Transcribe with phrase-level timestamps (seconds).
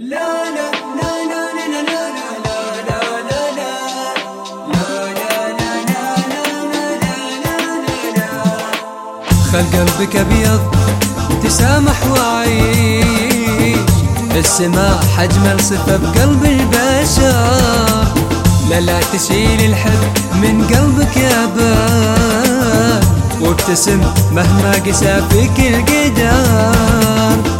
[0.00, 0.70] لا لا
[1.00, 3.08] لا لا لا لا لا
[9.52, 10.60] خل قلبك ابيض
[11.44, 13.78] تسامح وعيش
[14.36, 18.04] السماء حجم صفة بقلب البشر
[18.70, 23.04] لا لا تشيل الحب من قلبك يا باب
[23.40, 24.00] وابتسم
[24.32, 27.57] مهما قسى فيك القدر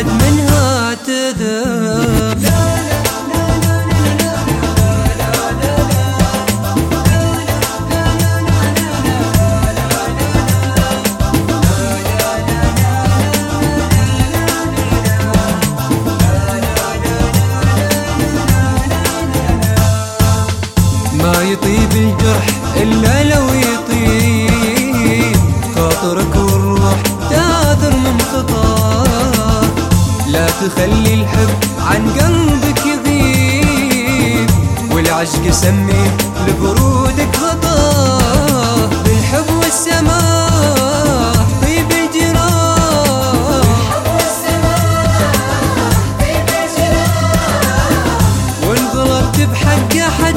[0.00, 2.50] أحد منها تذب
[21.52, 25.36] يطيب الجرح إلا لو يطيب.
[25.74, 28.79] خاطرك والروح تاثر من خطاه
[30.40, 34.50] لا تخلي الحب عن قلبك يغيب
[34.92, 36.10] والعشق سمي
[36.46, 43.64] لبرودك غطاه بالحب والسماح طيب الجراح
[48.68, 50.29] وان غلطت بحق احد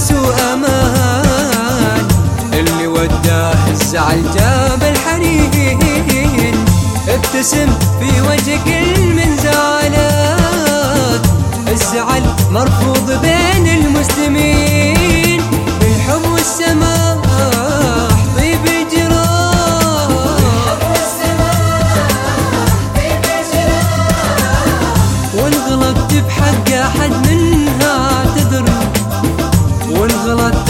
[0.00, 2.08] احساس وامان
[2.52, 6.54] اللي وداه الزعل جاب الحنين.
[7.08, 7.68] ابتسم
[8.00, 11.22] في وجه كل من زعلك
[11.68, 13.59] الزعل مرفوض بين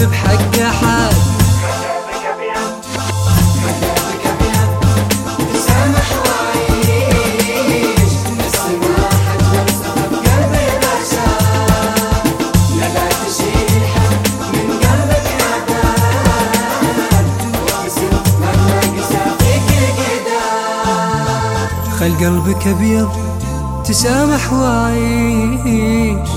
[0.06, 1.10] بحق احد
[22.00, 23.29] خل قلبك أبيض.
[23.84, 26.28] تسامح وعيش.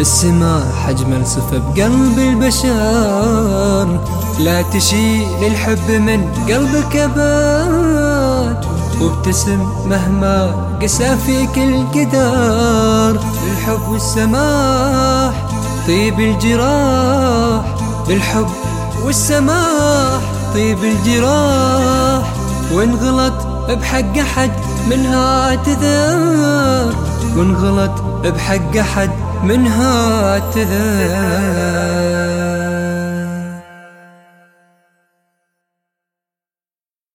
[0.00, 4.00] السماح أجمل صفة بقلب البشر.
[4.38, 8.64] لا تشيل الحب من قلبك أبد
[9.00, 15.34] وابتسم مهما قسى فيك القدر بالحب والسماح
[15.86, 17.64] طيب الجراح.
[18.08, 18.48] بالحب
[19.04, 20.20] والسماح
[20.54, 22.32] طيب الجراح.
[22.72, 23.32] وان غلط
[23.68, 24.50] بحق أحد
[24.90, 26.92] منها تذر
[27.36, 29.10] وان غلط بحق أحد
[29.44, 32.61] منها تذر.